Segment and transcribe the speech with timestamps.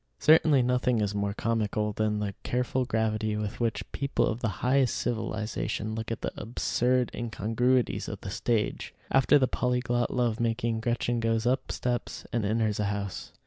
[0.17, 4.95] Certainly nothing is more comical than the careful gravity with which people of the highest
[4.95, 8.95] civilization look at the absurd incongruities of the stage.
[9.11, 13.31] After the polyglot love making, Gretchen goes up steps and enters a house.